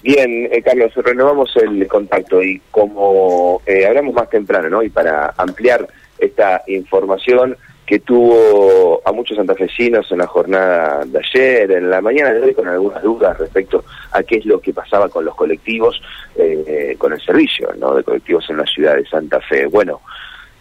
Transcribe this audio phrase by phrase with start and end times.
[0.00, 4.80] Bien, eh, Carlos, renovamos el contacto y como eh, hablamos más temprano, ¿no?
[4.80, 5.88] Y para ampliar
[6.20, 12.32] esta información que tuvo a muchos santafesinos en la jornada de ayer, en la mañana
[12.32, 16.00] de hoy, con algunas dudas respecto a qué es lo que pasaba con los colectivos,
[16.36, 17.96] eh, con el servicio, ¿no?
[17.96, 19.66] De colectivos en la ciudad de Santa Fe.
[19.66, 20.00] Bueno,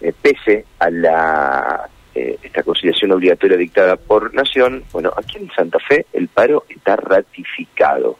[0.01, 1.87] eh, pese a la
[2.17, 6.95] eh, esta conciliación obligatoria dictada por Nación, bueno, aquí en Santa Fe el paro está
[6.95, 8.17] ratificado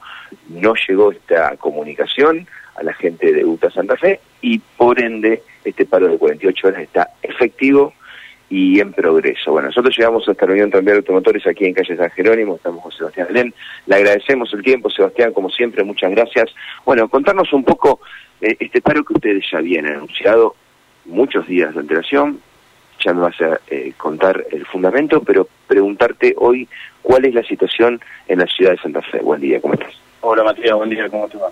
[0.50, 5.86] no llegó esta comunicación a la gente de UTA Santa Fe y por ende este
[5.86, 7.94] paro de 48 horas está efectivo
[8.50, 9.52] y en progreso.
[9.52, 12.82] Bueno, nosotros llegamos a esta reunión también de automotores aquí en calle San Jerónimo, estamos
[12.82, 13.54] con Sebastián Belén,
[13.88, 16.54] le agradecemos el tiempo, Sebastián, como siempre, muchas gracias.
[16.86, 18.00] Bueno, contarnos un poco
[18.40, 20.56] eh, este paro que ustedes ya habían anunciado
[21.06, 22.40] muchos días de antelación,
[23.04, 26.68] ya me vas a eh, contar el fundamento, pero preguntarte hoy
[27.02, 29.20] cuál es la situación en la ciudad de Santa Fe.
[29.20, 29.94] Buen día, ¿cómo estás?
[30.22, 31.50] Hola Matías, buen día, ¿cómo te va?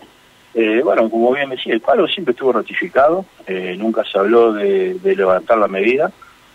[0.57, 4.97] Eh, bueno, como bien decía, el paro siempre estuvo ratificado, eh, nunca se habló de,
[5.03, 6.11] levantar la medida.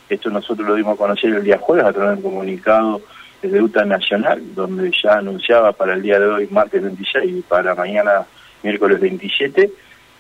[0.09, 3.03] Esto nosotros lo dimos a conocer el día jueves a través del comunicado
[3.43, 7.75] de UTA Nacional, donde ya anunciaba para el día de hoy, martes 26, y para
[7.75, 8.27] mañana,
[8.63, 9.71] miércoles 27,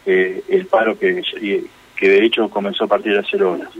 [0.06, 1.22] eh, el paro que,
[2.00, 3.70] de hecho comenzó a partir de cero horas.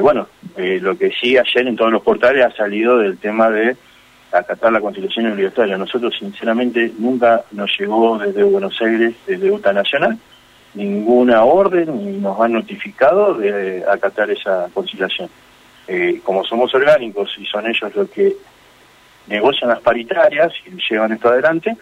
[0.00, 3.76] Bueno, lo que sí ayer en todos los portales ha salido del tema de
[4.32, 5.76] acatar la constitución obligatoria.
[5.76, 10.18] Nosotros, sinceramente, nunca nos llegó desde Buenos Aires, desde UTA Nacional,
[10.74, 15.28] ninguna orden ni nos han notificado de acatar esa conciliación.
[15.88, 18.36] Eh, como somos orgánicos y son ellos los que
[19.26, 21.76] negocian las paritarias y llevan esto adelante,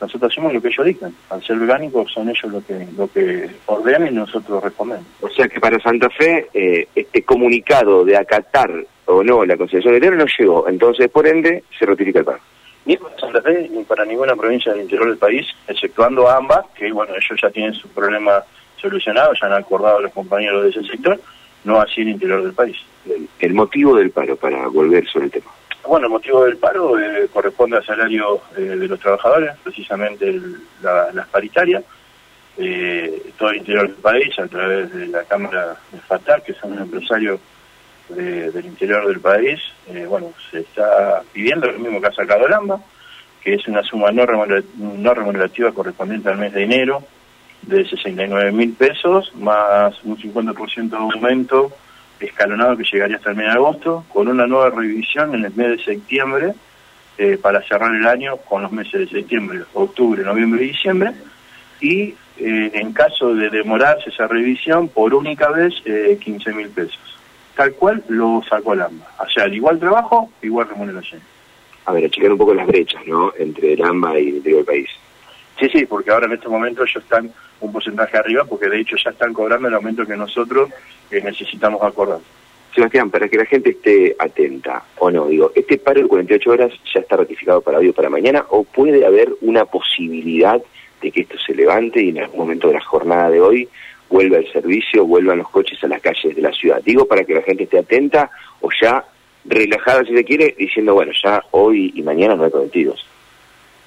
[0.00, 1.14] nosotros hacemos lo que ellos dictan.
[1.28, 5.06] Al ser orgánicos son ellos los que lo que ordenan y nosotros respondemos.
[5.20, 8.70] O sea que para Santa Fe eh, este comunicado de acatar
[9.06, 12.40] o no la conciliación de no llegó, entonces por ende se ratifica el paro.
[12.86, 16.90] Ni para Santa Fe ni para ninguna provincia del interior del país, exceptuando ambas, que
[16.92, 18.42] bueno, ellos ya tienen su problema
[18.80, 21.20] solucionado, ya han acordado los compañeros de ese sector,
[21.64, 22.76] no así el interior del país.
[23.38, 25.50] El, motivo del paro, para volver sobre el tema.
[25.90, 30.40] Bueno, el motivo del paro eh, corresponde al salario eh, de los trabajadores, precisamente
[30.82, 31.82] las paritarias.
[32.56, 36.78] Eh, todo el interior del país, a través de la Cámara de FATAC, que son
[36.78, 37.40] empresarios
[38.08, 39.58] del interior del país,
[39.88, 42.80] eh, bueno, se está pidiendo lo mismo que ha sacado el AMBA,
[43.42, 47.02] que es una suma no, remunerativa correspondiente al mes de enero
[47.62, 51.72] de 69 mil pesos, más un 50% de aumento
[52.20, 55.78] escalonado que llegaría hasta el mes de agosto, con una nueva revisión en el mes
[55.78, 56.54] de septiembre
[57.18, 61.12] eh, para cerrar el año con los meses de septiembre, octubre, noviembre y diciembre,
[61.80, 67.10] y eh, en caso de demorarse esa revisión, por única vez, 15 mil pesos
[67.60, 69.06] tal cual lo sacó el AMBA.
[69.18, 71.20] O sea, igual trabajo, igual remuneración.
[71.84, 73.34] A ver, achicar un poco las brechas, ¿no?
[73.38, 74.88] Entre el AMBA y el país.
[75.60, 78.96] Sí, sí, porque ahora en este momento ellos están un porcentaje arriba, porque de hecho
[78.96, 80.70] ya están cobrando el aumento que nosotros
[81.10, 82.18] eh, necesitamos acordar.
[82.74, 86.72] Sebastián, para que la gente esté atenta, o no, digo, ¿este paro de 48 horas
[86.94, 88.46] ya está ratificado para hoy o para mañana?
[88.48, 90.62] ¿O puede haber una posibilidad
[91.02, 93.68] de que esto se levante y en algún momento de la jornada de hoy
[94.08, 96.82] vuelva el servicio, vuelvan los coches a las calles de la ciudad.
[96.84, 99.04] Digo para que la gente esté atenta o ya
[99.44, 103.06] relajada si se quiere, diciendo, bueno, ya hoy y mañana no hay colectivos.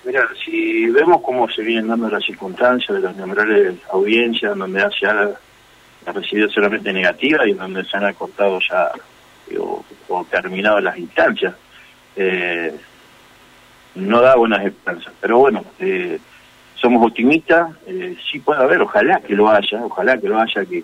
[0.06, 5.08] Mira, si vemos cómo se vienen dando las circunstancias de las numerales audiencias, donde se
[5.08, 5.32] ha,
[6.12, 8.92] recibido solamente negativa y donde se han acortado ya
[9.58, 11.56] o, terminado las instancias,
[12.18, 12.76] eh,
[13.96, 15.14] no da buenas esperanzas.
[15.22, 16.20] Pero bueno, eh,
[16.76, 20.84] somos optimistas, eh, sí puede haber, ojalá que lo haya, ojalá que lo haya, que,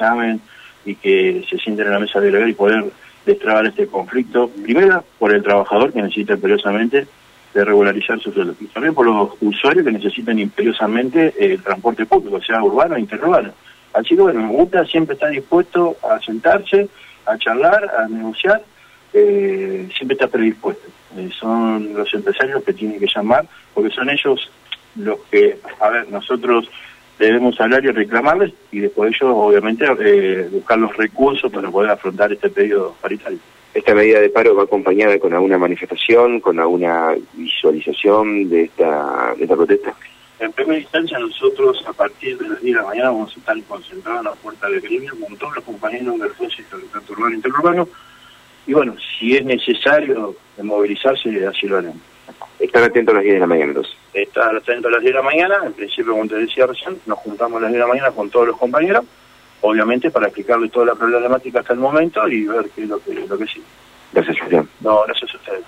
[0.00, 0.40] llamen
[0.86, 2.84] y que se sienten en la mesa de legal y poder
[3.26, 7.06] destrabar este conflicto, primero por el trabajador que necesita imperiosamente
[7.56, 12.38] de regularizar su sueldo, y también por los usuarios que necesitan imperiosamente el transporte público,
[12.42, 13.50] sea urbano o interurbano.
[13.94, 16.86] Así que bueno, UTA siempre está dispuesto a sentarse,
[17.24, 18.62] a charlar, a negociar,
[19.14, 20.86] eh, siempre está predispuesto.
[21.16, 24.50] Eh, son los empresarios que tienen que llamar, porque son ellos
[24.96, 26.68] los que, a ver, nosotros
[27.18, 32.30] debemos hablar y reclamarles y después ellos, obviamente, eh, buscar los recursos para poder afrontar
[32.34, 33.38] este periodo paritario.
[33.76, 39.42] ¿Esta medida de paro va acompañada con alguna manifestación, con alguna visualización de esta, de
[39.42, 39.94] esta protesta?
[40.40, 43.62] En primera instancia, nosotros a partir de las 10 de la mañana vamos a estar
[43.64, 47.36] concentrados en la puerta del gremio con todos los compañeros del ejército, tanto urbano e
[47.36, 47.88] interurbano.
[48.66, 52.00] Y bueno, si es necesario movilizarse, así lo haremos.
[52.58, 53.94] Están atentos a las 10 de la mañana entonces.
[54.14, 57.18] Están atentos a las 10 de la mañana, en principio como te decía recién, nos
[57.18, 59.04] juntamos a las 10 de la mañana con todos los compañeros,
[59.66, 63.14] obviamente para explicarles toda la problemática hasta el momento y ver qué es lo que,
[63.14, 63.64] lo que sigue.
[64.12, 64.68] Gracias, Sebastián.
[64.80, 65.64] No, gracias a ustedes.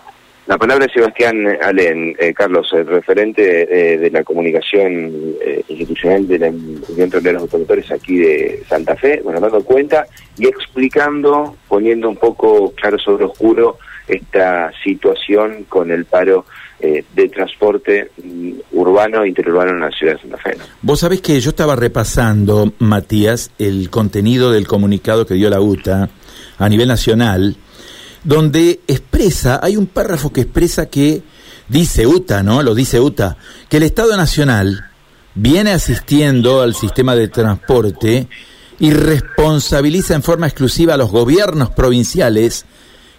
[0.46, 6.26] La palabra de Sebastián Alén, eh, Carlos, el referente eh, de la comunicación eh, institucional
[6.26, 10.06] de la Unión de los Automotores aquí de Santa Fe, bueno, dando cuenta
[10.38, 16.46] y explicando, poniendo un poco claro sobre oscuro esta situación con el paro
[16.80, 20.56] de transporte mm, urbano e interurbano en la ciudad de Santa Fe.
[20.82, 26.08] Vos sabés que yo estaba repasando, Matías, el contenido del comunicado que dio la UTA
[26.58, 27.56] a nivel nacional
[28.24, 31.22] donde expresa, hay un párrafo que expresa que
[31.68, 32.62] dice UTA, ¿no?
[32.62, 33.36] Lo dice UTA,
[33.68, 34.90] que el Estado Nacional
[35.34, 38.28] viene asistiendo al sistema de transporte
[38.80, 42.64] y responsabiliza en forma exclusiva a los gobiernos provinciales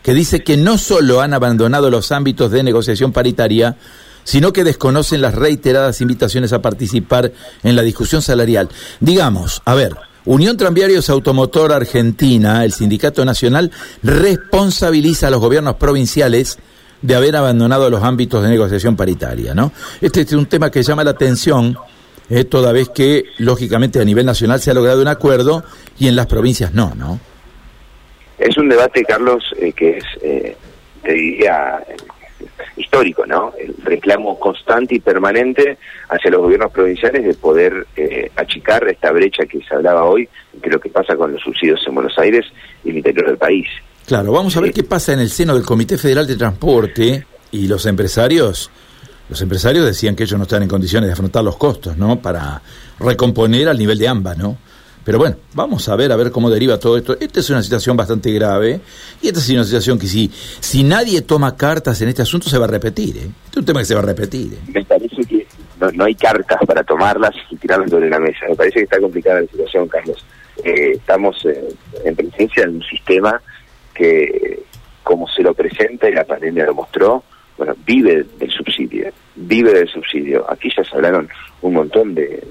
[0.10, 3.78] que dice que no solo han abandonado los ámbitos de negociación paritaria,
[4.24, 8.70] sino que desconocen las reiteradas invitaciones a participar en la discusión salarial.
[9.00, 9.96] Digamos, a ver,
[10.26, 13.70] Unión Tranviarios Automotor Argentina, el Sindicato Nacional,
[14.02, 16.58] responsabiliza a los gobiernos provinciales
[17.04, 19.72] de haber abandonado los ámbitos de negociación paritaria, ¿no?
[20.02, 21.78] Este es un tema que llama la atención,
[22.32, 25.64] eh, toda vez que, lógicamente, a nivel nacional se ha logrado un acuerdo
[26.00, 27.20] y en las provincias no, ¿no?
[28.40, 30.56] Es un debate, Carlos, eh, que es, eh,
[31.04, 31.84] te diría,
[32.78, 33.54] histórico, ¿no?
[33.60, 35.78] El reclamo constante y permanente
[36.10, 40.28] hacia los gobiernos provinciales de poder eh, achicar esta brecha que se hablaba hoy,
[40.62, 42.46] que lo que pasa con los subsidios en Buenos Aires
[42.84, 43.68] y el interior del país.
[44.06, 47.68] Claro, vamos a ver qué pasa en el seno del Comité Federal de Transporte y
[47.68, 48.72] los empresarios.
[49.30, 52.20] Los empresarios decían que ellos no están en condiciones de afrontar los costos, ¿no?
[52.20, 52.62] Para
[53.00, 54.58] recomponer al nivel de AMBA, ¿no?
[55.10, 57.18] Pero bueno, vamos a ver a ver cómo deriva todo esto.
[57.20, 58.80] Esta es una situación bastante grave
[59.24, 62.60] y esta es una situación que si, si nadie toma cartas en este asunto se
[62.60, 63.18] va a repetir.
[63.18, 63.22] ¿eh?
[63.22, 64.54] Este es un tema que se va a repetir.
[64.54, 64.58] ¿eh?
[64.72, 65.48] Me parece que
[65.96, 68.46] no, hay cartas para tomarlas y tirarlas sobre la mesa.
[68.50, 70.24] Me parece que está complicada la situación, Carlos.
[70.64, 71.44] Eh, estamos
[72.06, 73.42] en presencia de un sistema
[73.96, 74.60] que,
[75.02, 77.24] como se lo presenta y la pandemia lo mostró,
[77.58, 80.46] bueno, vive del subsidio, vive del subsidio.
[80.52, 81.28] Aquí ya se hablaron
[81.64, 82.44] un montón de,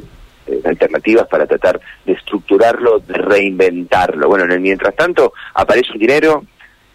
[0.65, 4.29] alternativas para tratar de estructurarlo, de reinventarlo.
[4.29, 6.45] Bueno, en el mientras tanto aparece un dinero,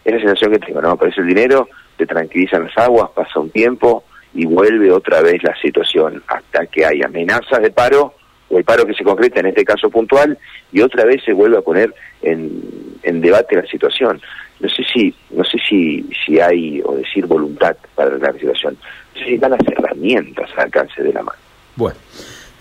[0.04, 0.92] es la sensación que tengo, ¿no?
[0.92, 4.04] Aparece el dinero, te tranquilizan las aguas, pasa un tiempo
[4.34, 8.16] y vuelve otra vez la situación hasta que hay amenazas de paro
[8.50, 10.38] o el paro que se concreta en este caso puntual
[10.72, 12.62] y otra vez se vuelve a poner en,
[13.04, 14.22] en debate la situación.
[14.60, 18.78] No sé si no sé si si hay o decir voluntad para la situación.
[19.14, 21.40] No sé si están las herramientas al alcance de la mano.
[21.76, 21.98] Bueno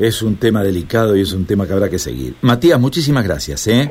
[0.03, 2.35] es un tema delicado y es un tema que habrá que seguir.
[2.43, 3.67] Matías, muchísimas gracias.
[3.69, 3.91] ¿eh?